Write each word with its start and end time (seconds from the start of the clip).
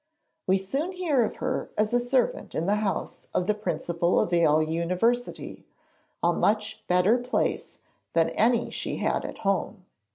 We 0.47 0.57
soon 0.57 0.93
hear 0.93 1.23
of 1.23 1.35
her 1.35 1.69
as 1.77 1.93
a 1.93 1.99
servant 1.99 2.55
in 2.55 2.65
the 2.65 2.77
house 2.77 3.27
of 3.35 3.45
the 3.45 3.53
Principal 3.53 4.19
of 4.19 4.33
Yale 4.33 4.63
University, 4.63 5.63
a 6.23 6.33
much 6.33 6.83
better 6.87 7.19
place 7.19 7.77
than 8.13 8.29
any 8.29 8.71
she 8.71 8.97
had 8.97 9.23
at 9.25 9.37
home. 9.45 9.85